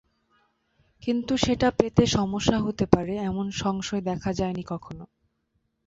[1.03, 5.03] কিন্তু সেটা পেতে সমস্যা হতে পারে এমন সংশয় দেখা যায়নি কখনো।